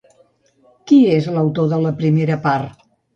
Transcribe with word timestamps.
Qui 0.91 0.97
és 1.17 1.27
l'autor 1.35 1.67
de 1.73 1.79
la 1.83 1.91
primera 1.99 2.39
part? 2.47 2.81